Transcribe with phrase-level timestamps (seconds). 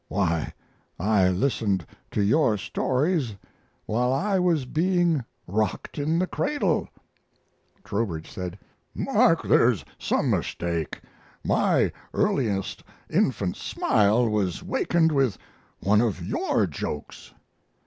[0.07, 0.51] Why,
[0.99, 3.35] I listened to your stories
[3.85, 6.89] while I was being rocked in the cradle."
[7.83, 8.57] Trowbridge said:
[8.95, 11.01] "Mark, there's some mistake.
[11.43, 15.37] My earliest infant smile was wakened with
[15.81, 17.35] one of your jokes."